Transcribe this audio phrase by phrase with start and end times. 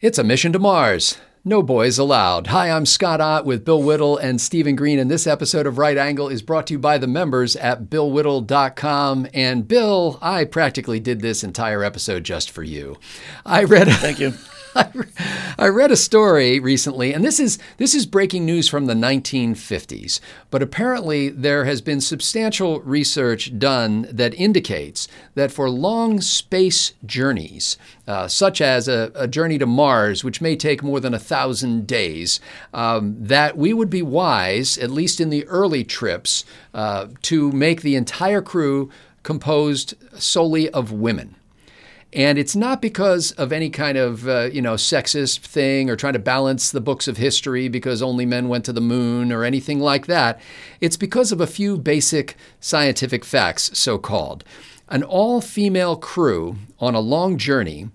[0.00, 1.18] It's a mission to Mars.
[1.44, 2.46] No boys allowed.
[2.46, 5.98] Hi, I'm Scott Ott with Bill Whittle and Stephen Green, and this episode of Right
[5.98, 9.26] Angle is brought to you by the members at BillWhittle.com.
[9.34, 12.96] And Bill, I practically did this entire episode just for you.
[13.44, 13.88] I read.
[13.88, 14.32] Thank you.
[15.58, 20.20] I read a story recently, and this is this is breaking news from the 1950s.
[20.50, 27.76] But apparently, there has been substantial research done that indicates that for long space journeys,
[28.06, 31.86] uh, such as a, a, journey to Mars, which may take more than a thousand
[31.86, 32.40] days,
[32.72, 37.82] um, that we would be wise, at least in the early trips, uh, to make
[37.82, 38.90] the entire crew
[39.22, 41.36] composed solely of women.
[42.12, 46.14] And it's not because of any kind of, uh, you know, sexist thing or trying
[46.14, 49.78] to balance the books of history because only men went to the moon or anything
[49.78, 50.40] like that.
[50.80, 54.42] It's because of a few basic scientific facts, so called.
[54.88, 57.90] An all female crew on a long journey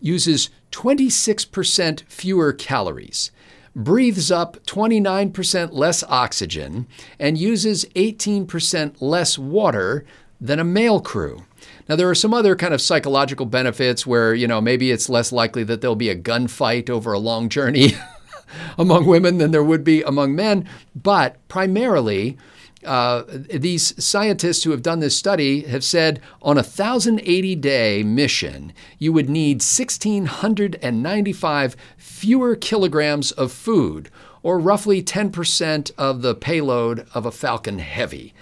[0.00, 3.30] uses 26% fewer calories,
[3.76, 6.88] breathes up 29% less oxygen,
[7.20, 10.04] and uses 18% less water
[10.40, 11.44] than a male crew.
[11.92, 15.30] Now, there are some other kind of psychological benefits where, you know, maybe it's less
[15.30, 17.92] likely that there'll be a gunfight over a long journey
[18.78, 20.66] among women than there would be among men.
[20.96, 22.38] But primarily,
[22.82, 28.72] uh, these scientists who have done this study have said on a 1,080 day mission,
[28.98, 34.08] you would need 1,695 fewer kilograms of food,
[34.42, 38.32] or roughly 10% of the payload of a Falcon Heavy.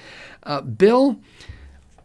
[0.44, 1.18] Uh, Bill,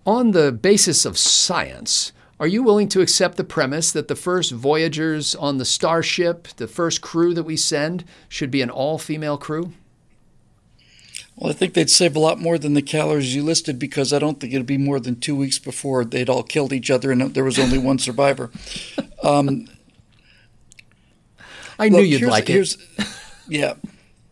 [0.06, 4.52] on the basis of science, are you willing to accept the premise that the first
[4.52, 9.38] voyagers on the Starship, the first crew that we send, should be an all female
[9.38, 9.72] crew?
[11.36, 14.20] Well, I think they'd save a lot more than the calories you listed because I
[14.20, 17.34] don't think it'd be more than two weeks before they'd all killed each other and
[17.34, 18.52] there was only one survivor.
[19.24, 19.68] Um,
[21.80, 22.76] I knew you'd like it.
[23.48, 23.74] yeah.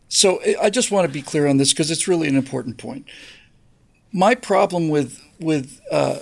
[0.08, 3.08] So I just want to be clear on this because it's really an important point.
[4.11, 6.20] My problem with with uh,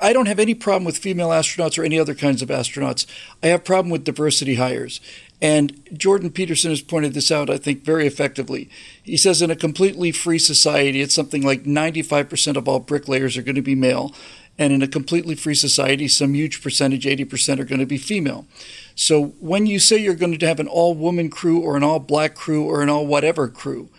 [0.00, 3.06] I don't have any problem with female astronauts or any other kinds of astronauts.
[3.42, 5.00] I have problem with diversity hires.
[5.42, 8.70] And Jordan Peterson has pointed this out, I think, very effectively.
[9.02, 13.42] He says in a completely free society, it's something like 95% of all bricklayers are
[13.42, 14.14] going to be male.
[14.58, 18.46] And in a completely free society, some huge percentage, 80%, are going to be female.
[18.94, 21.98] So when you say you're going to have an all woman crew or an all
[21.98, 23.90] black crew or an all whatever crew,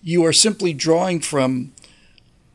[0.00, 1.72] you are simply drawing from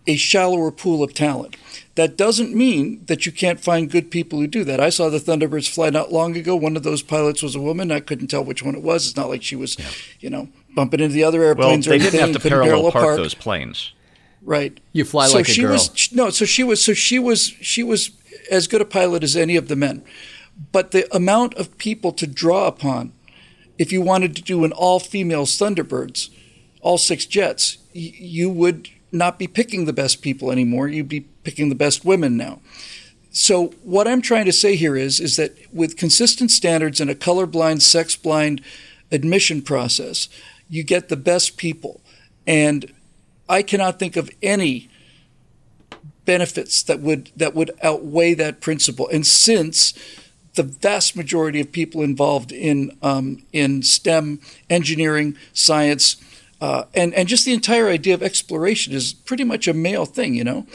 [0.07, 1.55] a shallower pool of talent.
[1.95, 4.79] That doesn't mean that you can't find good people who do that.
[4.79, 6.55] I saw the Thunderbirds fly not long ago.
[6.55, 7.91] One of those pilots was a woman.
[7.91, 9.07] I couldn't tell which one it was.
[9.07, 9.89] It's not like she was, yeah.
[10.19, 12.19] you know, bumping into the other airplanes well, or they anything.
[12.19, 13.91] didn't have to parallel, park, park those planes.
[14.41, 14.79] Right.
[14.93, 15.73] You fly so like a she girl.
[15.73, 16.83] Was, no, so she was.
[16.83, 17.47] So she was.
[17.61, 18.11] She was
[18.49, 20.03] as good a pilot as any of the men.
[20.71, 23.13] But the amount of people to draw upon,
[23.77, 26.29] if you wanted to do an all-female Thunderbirds,
[26.81, 30.87] all six jets, you would not be picking the best people anymore.
[30.87, 32.61] You'd be picking the best women now.
[33.31, 37.15] So what I'm trying to say here is is that with consistent standards and a
[37.15, 38.61] colorblind, sex-blind
[39.11, 40.27] admission process,
[40.69, 42.01] you get the best people.
[42.45, 42.93] And
[43.47, 44.89] I cannot think of any
[46.25, 49.07] benefits that would that would outweigh that principle.
[49.09, 49.93] And since
[50.55, 54.39] the vast majority of people involved in um, in STEM,
[54.69, 56.17] engineering, science,
[56.61, 60.35] uh, and and just the entire idea of exploration is pretty much a male thing,
[60.35, 60.67] you know.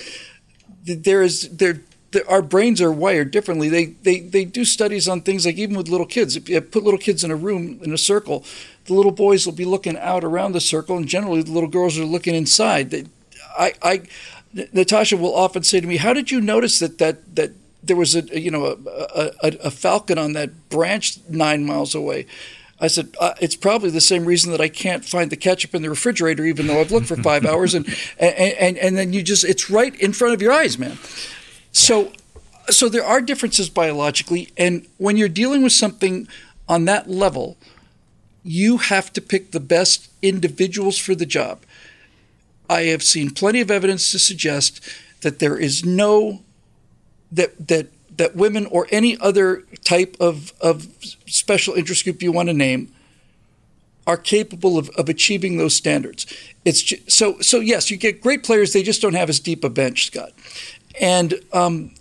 [0.84, 1.80] There is there,
[2.28, 3.68] our brains are wired differently.
[3.68, 6.34] They they they do studies on things like even with little kids.
[6.36, 8.44] If you put little kids in a room in a circle,
[8.86, 11.98] the little boys will be looking out around the circle, and generally the little girls
[11.98, 13.08] are looking inside.
[13.56, 14.02] I I
[14.72, 18.16] Natasha will often say to me, "How did you notice that that that?" There was
[18.16, 22.26] a you know a, a, a falcon on that branch nine miles away.
[22.78, 25.82] I said, uh, it's probably the same reason that I can't find the ketchup in
[25.82, 27.74] the refrigerator, even though I've looked for five hours.
[27.74, 27.86] And,
[28.18, 30.98] and, and, and then you just, it's right in front of your eyes, man.
[31.72, 32.12] So,
[32.68, 34.50] so there are differences biologically.
[34.56, 36.28] And when you're dealing with something
[36.68, 37.56] on that level,
[38.42, 41.60] you have to pick the best individuals for the job.
[42.68, 44.80] I have seen plenty of evidence to suggest
[45.22, 46.42] that there is no,
[47.32, 50.88] that, that that women or any other type of, of
[51.26, 52.92] special interest group you want to name
[54.06, 56.26] are capable of, of achieving those standards.
[56.64, 58.72] It's just, so so yes, you get great players.
[58.72, 60.32] They just don't have as deep a bench, Scott.
[61.00, 61.92] And um,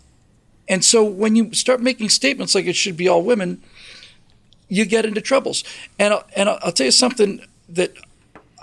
[0.67, 3.61] and so when you start making statements like it should be all women,
[4.67, 5.63] you get into troubles.
[5.97, 7.93] And I'll, and I'll, tell you something that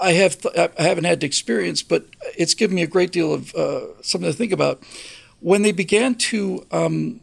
[0.00, 2.06] I have th- I haven't had to experience, but
[2.36, 4.82] it's given me a great deal of uh, something to think about.
[5.40, 7.20] When they began to um,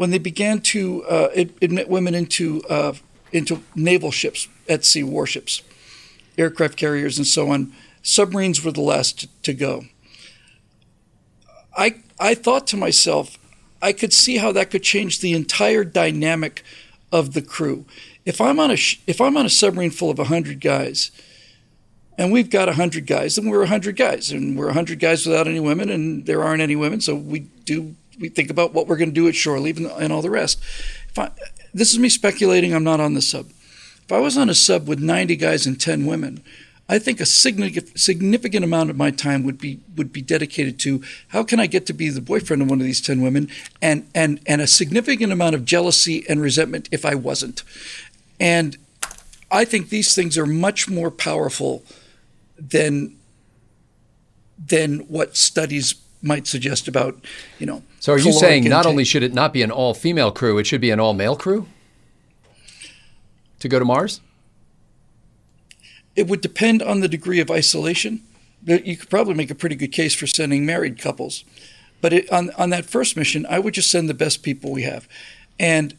[0.00, 1.28] when they began to uh,
[1.60, 2.94] admit women into uh,
[3.32, 5.60] into naval ships, at sea warships,
[6.38, 7.74] aircraft carriers, and so on.
[8.00, 9.84] Submarines were the last to go.
[11.76, 13.36] I I thought to myself,
[13.82, 16.64] I could see how that could change the entire dynamic
[17.12, 17.84] of the crew.
[18.24, 21.10] If I'm on a if I'm on a submarine full of hundred guys,
[22.16, 25.60] and we've got hundred guys, then we're hundred guys, and we're hundred guys without any
[25.60, 29.10] women, and there aren't any women, so we do we think about what we're going
[29.10, 30.62] to do at shore leave and, and all the rest.
[31.16, 31.30] I,
[31.74, 32.74] this is me speculating.
[32.74, 33.46] I'm not on the sub.
[34.04, 36.42] If I was on a sub with 90 guys and 10 women,
[36.90, 41.44] I think a significant amount of my time would be would be dedicated to how
[41.44, 43.48] can I get to be the boyfriend of one of these ten women,
[43.80, 47.62] and and and a significant amount of jealousy and resentment if I wasn't,
[48.40, 48.76] and
[49.52, 51.84] I think these things are much more powerful
[52.58, 53.16] than
[54.58, 57.24] than what studies might suggest about
[57.58, 57.82] you know.
[57.98, 60.66] So are you saying not only should it not be an all female crew, it
[60.66, 61.66] should be an all male crew
[63.60, 64.20] to go to Mars?
[66.16, 68.22] It would depend on the degree of isolation.
[68.64, 71.44] You could probably make a pretty good case for sending married couples.
[72.00, 74.82] But it, on, on that first mission, I would just send the best people we
[74.82, 75.08] have.
[75.58, 75.96] And,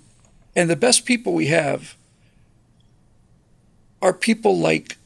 [0.56, 1.96] and the best people we have
[4.02, 4.98] are people like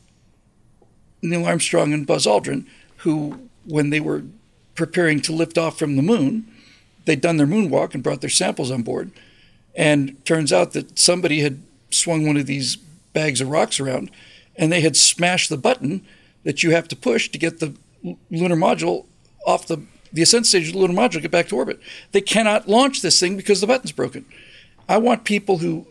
[1.21, 2.65] Neil Armstrong and Buzz Aldrin,
[2.97, 4.23] who, when they were
[4.75, 6.47] preparing to lift off from the moon,
[7.05, 9.11] they'd done their moonwalk and brought their samples on board.
[9.75, 12.77] And turns out that somebody had swung one of these
[13.13, 14.11] bags of rocks around
[14.55, 16.05] and they had smashed the button
[16.43, 17.75] that you have to push to get the
[18.29, 19.05] lunar module
[19.45, 19.81] off the
[20.13, 21.79] the ascent stage of the lunar module to get back to orbit.
[22.13, 24.25] They cannot launch this thing because the button's broken.
[24.87, 25.87] I want people who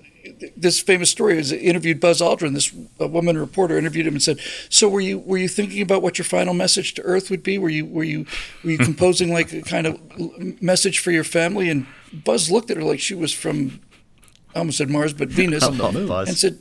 [0.56, 2.54] this famous story is interviewed Buzz Aldrin.
[2.54, 4.38] This woman reporter interviewed him and said,
[4.68, 7.58] "So were you were you thinking about what your final message to Earth would be?
[7.58, 8.26] Were you were you
[8.62, 10.00] were you composing like a kind of
[10.62, 13.80] message for your family?" And Buzz looked at her like she was from,
[14.54, 15.64] I almost said Mars, but Venus,
[16.28, 16.58] and said,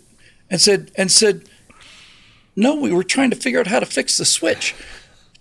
[0.49, 1.47] and said, and said,
[2.55, 4.75] no, we were trying to figure out how to fix the switch.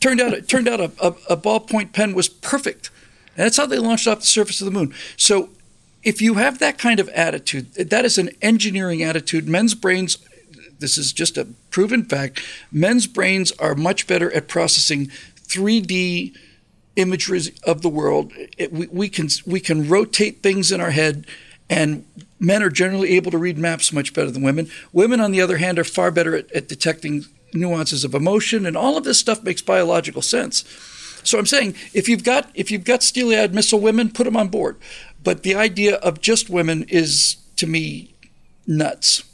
[0.01, 2.91] Turned out, it turned out a, a, a ballpoint pen was perfect.
[3.37, 4.95] And that's how they launched off the surface of the moon.
[5.17, 5.51] So
[6.03, 9.49] if you have that kind of attitude, that is an engineering attitude.
[9.49, 10.19] Men's brains,
[10.79, 16.37] this is just a proven fact, men's brains are much better at processing 3D
[16.97, 18.33] imagery of the world.
[18.59, 21.27] It, we, we, can, we can rotate things in our head
[21.71, 22.05] and
[22.39, 24.69] men are generally able to read maps much better than women.
[24.93, 28.77] Women, on the other hand, are far better at, at detecting nuances of emotion, and
[28.77, 30.65] all of this stuff makes biological sense.
[31.25, 34.49] So I'm saying if you've got if you've got steely-eyed missile women, put them on
[34.49, 34.77] board.
[35.23, 38.15] But the idea of just women is to me
[38.67, 39.25] nuts.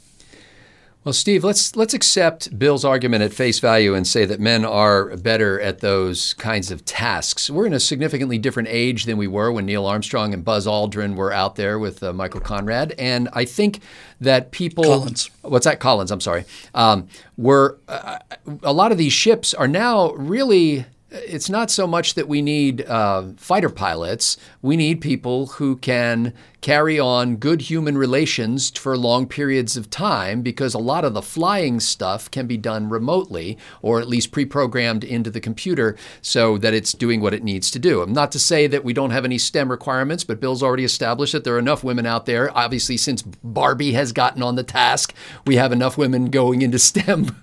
[1.05, 5.15] Well, Steve, let's let's accept Bill's argument at face value and say that men are
[5.15, 7.49] better at those kinds of tasks.
[7.49, 11.15] We're in a significantly different age than we were when Neil Armstrong and Buzz Aldrin
[11.15, 13.79] were out there with uh, Michael Conrad, and I think
[14.19, 15.31] that people Collins.
[15.41, 15.79] What's that?
[15.79, 16.11] Collins.
[16.11, 16.43] I'm sorry.
[16.75, 17.07] Um,
[17.37, 18.19] were uh,
[18.61, 22.85] a lot of these ships are now really it's not so much that we need
[22.85, 24.37] uh, fighter pilots.
[24.61, 30.41] We need people who can carry on good human relations for long periods of time
[30.41, 34.45] because a lot of the flying stuff can be done remotely or at least pre
[34.45, 38.01] programmed into the computer so that it's doing what it needs to do.
[38.01, 41.33] I'm Not to say that we don't have any STEM requirements, but Bill's already established
[41.33, 42.55] that there are enough women out there.
[42.55, 45.13] Obviously, since Barbie has gotten on the task,
[45.47, 47.35] we have enough women going into STEM.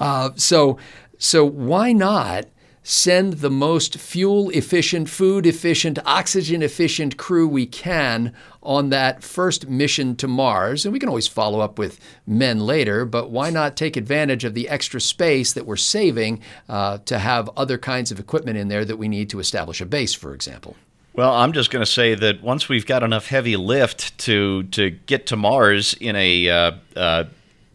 [0.00, 0.78] Uh, so,
[1.18, 2.46] so why not?
[2.82, 9.68] Send the most fuel efficient, food efficient, oxygen efficient crew we can on that first
[9.68, 10.84] mission to Mars.
[10.84, 14.54] And we can always follow up with men later, but why not take advantage of
[14.54, 18.84] the extra space that we're saving uh, to have other kinds of equipment in there
[18.84, 20.76] that we need to establish a base, for example?
[21.14, 24.90] Well, I'm just going to say that once we've got enough heavy lift to to
[24.90, 27.24] get to Mars in a uh, uh,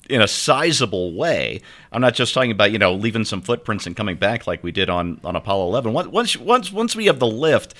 [0.09, 1.61] in a sizable way.
[1.97, 4.71] I'm not just talking about you know leaving some footprints and coming back like we
[4.71, 5.93] did on on Apollo 11.
[5.93, 7.73] Once once once we have the lift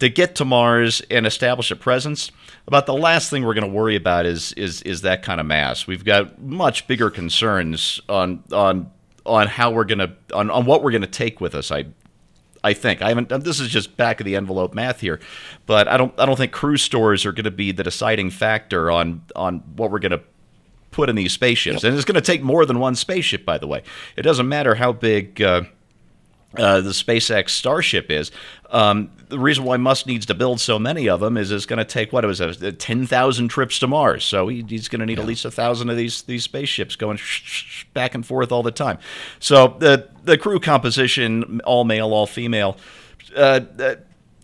[0.00, 2.32] to get to Mars and establish a presence,
[2.66, 5.46] about the last thing we're going to worry about is is is that kind of
[5.46, 5.86] mass.
[5.86, 8.90] We've got much bigger concerns on on
[9.24, 11.70] on how we're going to on, on what we're going to take with us.
[11.70, 11.84] I
[12.64, 13.28] I think I haven't.
[13.44, 15.20] This is just back of the envelope math here,
[15.66, 16.18] but I don't.
[16.18, 19.92] I don't think cruise stores are going to be the deciding factor on on what
[19.92, 20.22] we're going to
[20.94, 21.82] put in these spaceships.
[21.82, 21.90] Yep.
[21.90, 23.82] And it's going to take more than one spaceship, by the way.
[24.16, 25.42] It doesn't matter how big.
[25.42, 25.62] Uh,
[26.56, 28.30] uh, the SpaceX Starship is.
[28.70, 31.78] Um, the reason why Musk needs to build so many of them is it's going
[31.78, 34.24] to take what it was uh, ten thousand trips to Mars.
[34.24, 35.24] So he, he's going to need yeah.
[35.24, 37.18] at least a thousand of these these spaceships going
[37.92, 38.98] back and forth all the time.
[39.40, 42.76] So the the crew composition, all male, all female.
[43.34, 43.94] Uh, uh,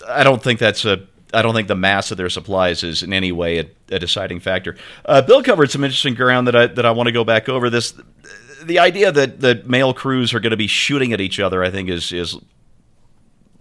[0.08, 3.12] I don't think that's a I don't think the mass of their supplies is in
[3.12, 4.76] any way a, a deciding factor.
[5.04, 7.70] Uh, Bill covered some interesting ground that I that I want to go back over.
[7.70, 7.94] This
[8.62, 11.70] the idea that that male crews are going to be shooting at each other, I
[11.70, 12.36] think, is is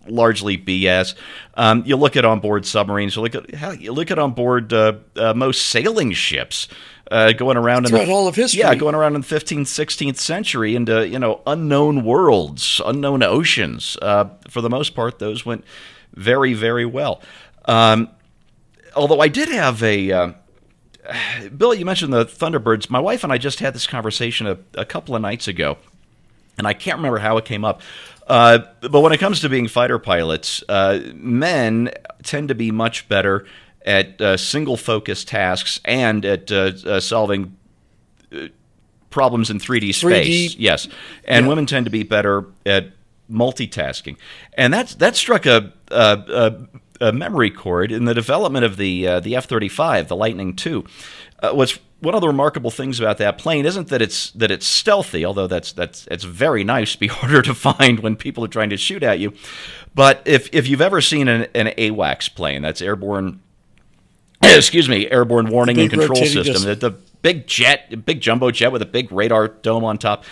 [0.08, 1.16] largely BS.
[1.56, 3.16] Um, you look at onboard submarines.
[3.16, 6.68] You look at hell, you look at onboard uh, uh, most sailing ships.
[7.12, 8.60] Uh, going around throughout in the, all of history.
[8.60, 13.98] Yeah, going around in the 15th, 16th century into you know unknown worlds, unknown oceans.
[14.00, 15.66] Uh, for the most part, those went
[16.14, 17.22] very, very well.
[17.70, 18.10] Um,
[18.96, 20.12] although I did have a.
[20.12, 20.32] Uh,
[21.58, 22.90] Bill, you mentioned the Thunderbirds.
[22.90, 25.78] My wife and I just had this conversation a, a couple of nights ago,
[26.58, 27.82] and I can't remember how it came up.
[28.28, 31.92] Uh, but when it comes to being fighter pilots, uh, men
[32.24, 33.46] tend to be much better
[33.86, 37.56] at uh, single focus tasks and at uh, uh, solving
[38.32, 38.48] uh,
[39.10, 40.54] problems in 3D space.
[40.54, 40.56] 3D.
[40.60, 40.88] Yes,
[41.26, 41.50] and Yeah.
[41.50, 42.92] women tend to be better at
[43.32, 44.18] multitasking,
[44.56, 46.68] and that's that struck a, a, a,
[47.02, 50.56] a memory chord in the development of the uh, the F thirty five, the Lightning
[50.56, 50.86] two.
[51.42, 54.66] Uh, what's one of the remarkable things about that plane isn't that it's that it's
[54.66, 58.50] stealthy, although that's that's it's very nice to be harder to find when people are
[58.50, 59.34] trying to shoot at you.
[59.96, 63.42] But if if you've ever seen an, an AWACS plane, that's airborne
[64.44, 66.64] excuse me, airborne warning and control system.
[66.64, 66.92] The, the
[67.22, 70.24] big jet, big jumbo jet with a big radar dome on top.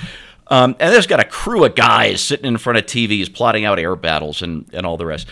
[0.50, 3.80] Um, and there's got a crew of guys sitting in front of TVs plotting out
[3.80, 5.28] air battles and, and all the rest.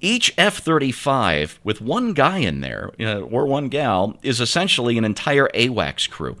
[0.00, 5.48] Each F 35 with one guy in there, or one gal, is essentially an entire
[5.54, 6.36] AWACS crew.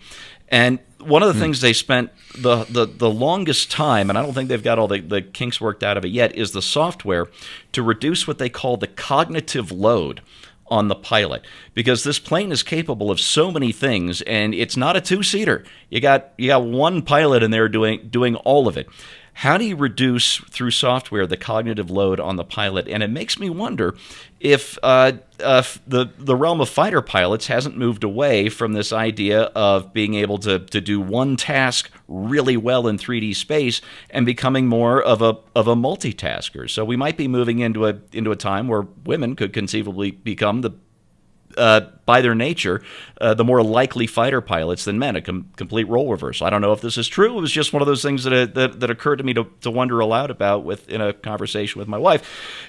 [0.48, 1.40] And one of the hmm.
[1.40, 4.88] things they spent the, the, the longest time, and I don't think they've got all
[4.88, 7.26] the, the kinks worked out of it yet, is the software
[7.72, 10.22] to reduce what they call the cognitive load
[10.70, 11.42] on the pilot
[11.74, 15.64] because this plane is capable of so many things and it's not a two-seater.
[15.88, 18.86] You got you got one pilot in there doing doing all of it.
[19.38, 22.88] How do you reduce through software the cognitive load on the pilot?
[22.88, 23.96] And it makes me wonder
[24.40, 29.42] if uh, uh, the the realm of fighter pilots hasn't moved away from this idea
[29.54, 33.80] of being able to to do one task really well in 3D space
[34.10, 36.68] and becoming more of a of a multitasker.
[36.68, 40.62] So we might be moving into a into a time where women could conceivably become
[40.62, 40.72] the
[41.58, 42.82] uh, by their nature,
[43.20, 46.46] uh, the more likely fighter pilots than men, a com- complete role reversal.
[46.46, 47.36] I don't know if this is true.
[47.36, 49.46] It was just one of those things that, uh, that, that occurred to me to,
[49.60, 52.22] to wonder aloud about with in a conversation with my wife.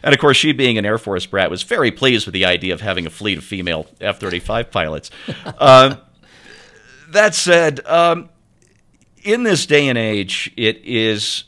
[0.04, 2.74] And of course, she being an Air Force brat was very pleased with the idea
[2.74, 5.12] of having a fleet of female F 35 pilots.
[5.58, 5.98] Um,
[7.12, 8.30] that said, um,
[9.24, 11.46] in this day and age, it is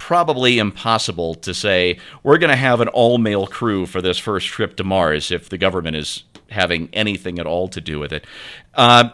[0.00, 4.48] probably impossible to say we're going to have an all male crew for this first
[4.48, 8.26] trip to Mars if the government is having anything at all to do with it.
[8.74, 9.10] Uh,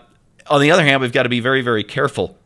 [0.49, 2.37] on the other hand, we've got to be very, very careful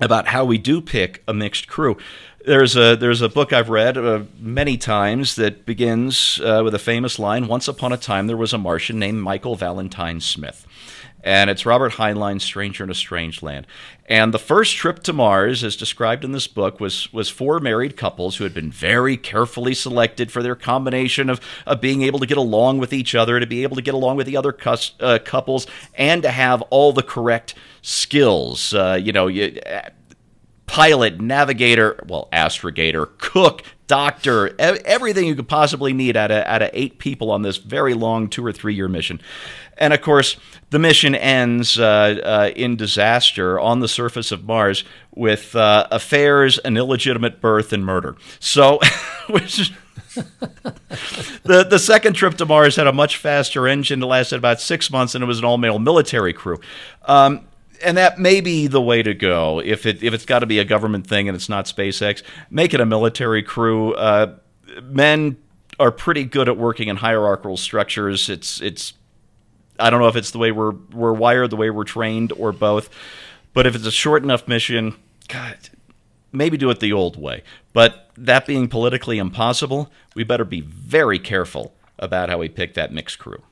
[0.00, 1.96] about how we do pick a mixed crew.
[2.44, 6.78] There's a there's a book I've read uh, many times that begins uh, with a
[6.78, 10.66] famous line: "Once upon a time, there was a Martian named Michael Valentine Smith."
[11.22, 13.66] And it's Robert Heinlein's Stranger in a Strange Land.
[14.06, 17.96] And the first trip to Mars, as described in this book, was, was four married
[17.96, 22.26] couples who had been very carefully selected for their combination of, of being able to
[22.26, 24.92] get along with each other, to be able to get along with the other cus,
[25.00, 28.72] uh, couples, and to have all the correct skills.
[28.72, 29.60] Uh, you know, you,
[30.70, 36.70] pilot, navigator, well, astrogator, cook, doctor, everything you could possibly need out of, out of
[36.72, 39.20] eight people on this very long two or three year mission.
[39.76, 40.36] And of course,
[40.70, 46.58] the mission ends uh, uh, in disaster on the surface of Mars with uh, affairs,
[46.58, 48.14] an illegitimate birth, and murder.
[48.38, 48.78] So,
[49.28, 49.72] which
[50.14, 54.02] the the second trip to Mars had a much faster engine.
[54.02, 56.60] It lasted about six months, and it was an all male military crew.
[57.06, 57.48] Um,
[57.82, 60.58] and that may be the way to go if it if it's got to be
[60.58, 62.22] a government thing and it's not SpaceX.
[62.50, 63.94] Make it a military crew.
[63.94, 64.36] Uh,
[64.82, 65.36] men
[65.78, 68.28] are pretty good at working in hierarchical structures.
[68.28, 68.94] It's it's
[69.78, 72.52] I don't know if it's the way we're we're wired, the way we're trained, or
[72.52, 72.90] both.
[73.52, 74.94] But if it's a short enough mission,
[75.28, 75.56] God,
[76.32, 77.42] maybe do it the old way.
[77.72, 82.92] But that being politically impossible, we better be very careful about how we pick that
[82.92, 83.42] mixed crew.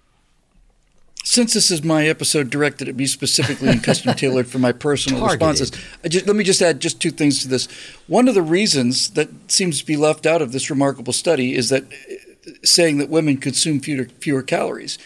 [1.31, 5.21] Since this is my episode directed at me specifically and custom tailored for my personal
[5.21, 5.47] Targeted.
[5.47, 7.69] responses, I just, let me just add just two things to this.
[8.07, 11.69] One of the reasons that seems to be left out of this remarkable study is
[11.69, 14.97] that uh, saying that women consume fewer, fewer calories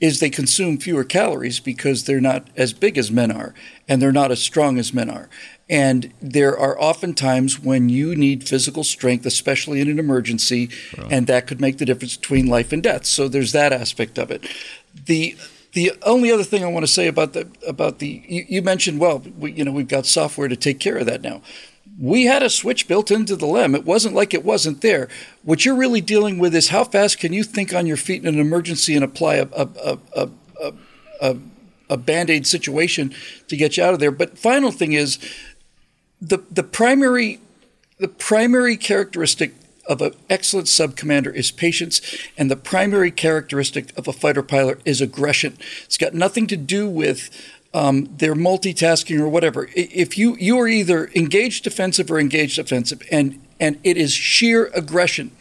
[0.00, 3.54] is they consume fewer calories because they're not as big as men are
[3.86, 5.28] and they're not as strong as men are.
[5.70, 10.70] And there are often times when you need physical strength, especially in an emergency,
[11.08, 13.06] and that could make the difference between life and death.
[13.06, 14.44] So there's that aspect of it.
[15.06, 15.36] The
[15.72, 19.00] the only other thing I want to say about the about the you, you mentioned
[19.00, 21.42] well we, you know we've got software to take care of that now.
[21.98, 23.74] we had a switch built into the LEM.
[23.74, 25.08] It wasn't like it wasn't there.
[25.42, 28.34] What you're really dealing with is how fast can you think on your feet in
[28.34, 30.72] an emergency and apply a, a, a, a,
[31.20, 31.36] a,
[31.90, 33.12] a band aid situation
[33.48, 34.12] to get you out of there.
[34.12, 35.18] But final thing is
[36.20, 37.40] the the primary
[37.98, 39.54] the primary characteristic
[39.88, 42.00] of an excellent sub commander is patience,
[42.36, 45.58] and the primary characteristic of a fighter pilot is aggression.
[45.84, 47.30] It's got nothing to do with
[47.74, 49.68] um, their multitasking or whatever.
[49.74, 54.70] If you you are either engaged defensive or engaged offensive, and and it is sheer
[54.74, 55.32] aggression.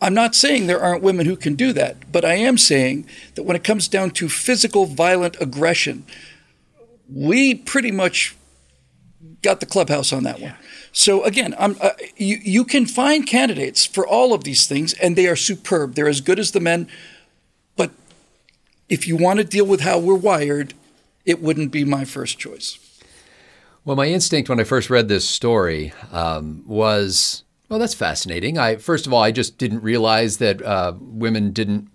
[0.00, 3.42] I'm not saying there aren't women who can do that, but I am saying that
[3.42, 6.06] when it comes down to physical, violent aggression,
[7.12, 8.36] we pretty much
[9.42, 10.54] got the clubhouse on that one.
[10.92, 15.26] So again, uh, you you can find candidates for all of these things, and they
[15.26, 15.94] are superb.
[15.94, 16.88] They're as good as the men,
[17.76, 17.90] but
[18.88, 20.74] if you want to deal with how we're wired,
[21.24, 22.78] it wouldn't be my first choice.
[23.84, 28.58] Well, my instinct when I first read this story um, was, well, that's fascinating.
[28.58, 31.88] I first of all, I just didn't realize that uh, women didn't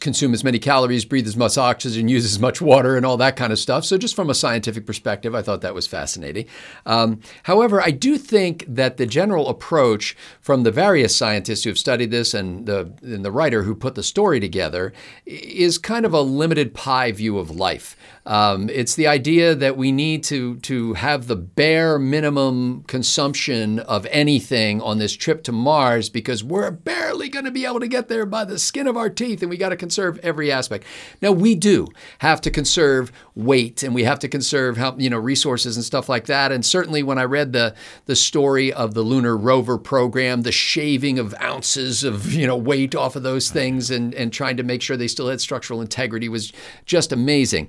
[0.00, 3.36] consume as many calories, breathe as much oxygen, use as much water, and all that
[3.36, 3.84] kind of stuff.
[3.84, 6.46] So, just from a scientific perspective, I thought that was fascinating.
[6.86, 11.78] Um, however, I do think that the general approach from the various scientists who have
[11.78, 14.92] studied this and the, and the writer who put the story together
[15.26, 17.96] is kind of a limited pie view of life.
[18.26, 24.06] Um, it's the idea that we need to to have the bare minimum consumption of
[24.10, 28.08] anything on this trip to Mars because we're barely going to be able to get
[28.08, 30.84] there by the skin of our teeth, and we got to conserve every aspect.
[31.22, 35.18] Now we do have to conserve weight, and we have to conserve how you know
[35.18, 36.52] resources and stuff like that.
[36.52, 37.74] And certainly, when I read the
[38.04, 42.94] the story of the lunar rover program, the shaving of ounces of you know weight
[42.94, 46.28] off of those things, and and trying to make sure they still had structural integrity
[46.28, 46.52] was
[46.84, 47.68] just amazing.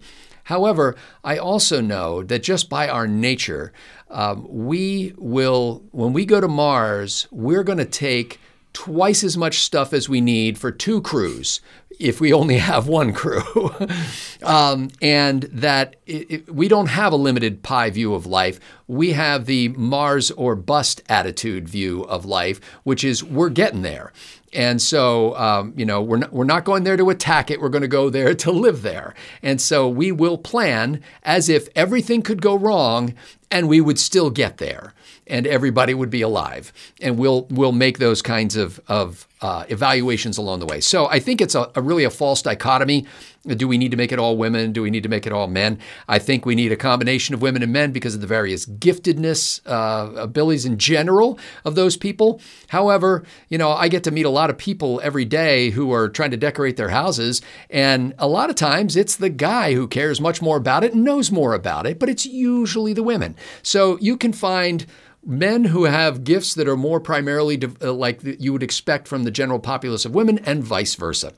[0.52, 3.72] However, I also know that just by our nature,
[4.10, 8.38] um, we will, when we go to Mars, we're going to take
[8.74, 11.62] twice as much stuff as we need for two crews
[12.00, 13.72] if we only have one crew.
[14.44, 18.60] um, and that it, it, we don't have a limited pie view of life.
[18.88, 24.12] We have the Mars or bust attitude view of life, which is we're getting there.
[24.54, 27.62] And so, um, you know, we're not, we're not going there to attack it.
[27.62, 29.14] We're going to go there to live there.
[29.42, 33.14] And so we will plan as if everything could go wrong
[33.50, 34.94] and we would still get there
[35.28, 36.74] and everybody would be alive.
[37.02, 40.82] And we'll, we'll make those kinds of, of uh, evaluations along the way.
[40.82, 43.06] So I think it's a, a, really a false dichotomy.
[43.48, 44.72] Do we need to make it all women?
[44.72, 45.80] Do we need to make it all men?
[46.08, 49.62] I think we need a combination of women and men because of the various giftedness,
[49.66, 52.40] uh, abilities in general of those people.
[52.68, 56.08] However, you know, I get to meet a lot of people every day who are
[56.08, 60.22] trying to decorate their houses, and a lot of times it's the guy who cares
[60.22, 63.36] much more about it and knows more about it, but it's usually the women.
[63.64, 64.86] So you can find
[65.26, 69.32] men who have gifts that are more primarily uh, like you would expect from the
[69.32, 71.34] general populace of women, and vice versa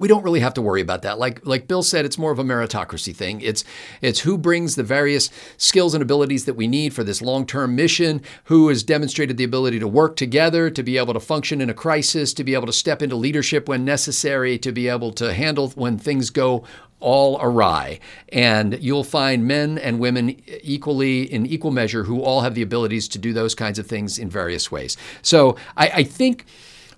[0.00, 1.18] we don't really have to worry about that.
[1.18, 3.40] Like like Bill said, it's more of a meritocracy thing.
[3.42, 3.62] It's
[4.00, 8.22] it's who brings the various skills and abilities that we need for this long-term mission,
[8.44, 11.74] who has demonstrated the ability to work together, to be able to function in a
[11.74, 15.68] crisis, to be able to step into leadership when necessary, to be able to handle
[15.76, 16.64] when things go
[17.00, 17.98] all awry.
[18.30, 23.08] And you'll find men and women equally, in equal measure, who all have the abilities
[23.08, 24.96] to do those kinds of things in various ways.
[25.22, 26.46] So I, I think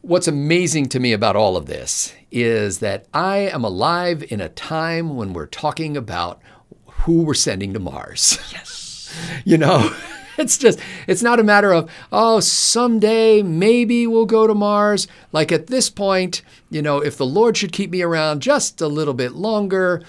[0.03, 4.49] what's amazing to me about all of this is that I am alive in a
[4.49, 6.41] time when we're talking about
[6.87, 8.39] who we're sending to Mars.
[8.53, 9.17] Yes.
[9.45, 9.95] you know?
[10.39, 15.07] It's just, it's not a matter of, oh, someday maybe we'll go to Mars.
[15.31, 18.89] Like at this point, you know, if the Lord should keep me around just a
[18.89, 20.03] little bit longer,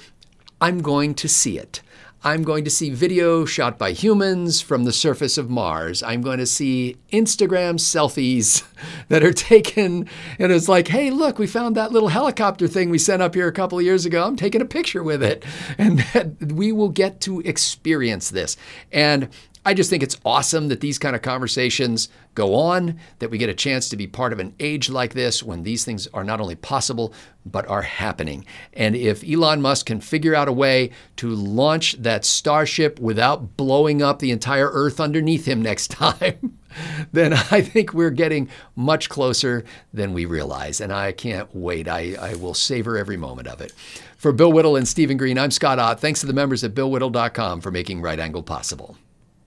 [0.62, 1.82] I'm going to see it.
[2.26, 6.02] I'm going to see video shot by humans from the surface of Mars.
[6.02, 8.64] I'm going to see Instagram selfies
[9.10, 10.08] that are taken.
[10.40, 13.50] And it's like, hey, look, we found that little helicopter thing we sent up here
[13.50, 14.24] a couple of years ago.
[14.26, 15.44] I'm taking a picture with it.
[15.78, 16.02] And
[16.54, 18.56] we will get to experience this.
[18.92, 19.28] And
[19.66, 23.50] I just think it's awesome that these kind of conversations go on, that we get
[23.50, 26.42] a chance to be part of an age like this when these things are not
[26.42, 27.14] only possible,
[27.46, 28.46] but are happening.
[28.74, 34.02] And if Elon Musk can figure out a way to launch that Starship without blowing
[34.02, 36.58] up the entire Earth underneath him next time,
[37.14, 40.82] then I think we're getting much closer than we realize.
[40.82, 41.88] And I can't wait.
[41.88, 43.72] I, I will savor every moment of it.
[44.18, 46.02] For Bill Whittle and Stephen Green, I'm Scott Ott.
[46.02, 48.98] Thanks to the members at BillWhittle.com for making Right Angle possible.